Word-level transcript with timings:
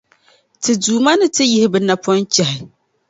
ti 0.61 0.71
Duuma 0.81 1.11
ni 1.19 1.27
ti 1.35 1.43
yihi 1.51 1.67
bɛ 1.73 1.79
napɔnchahi. 1.87 2.57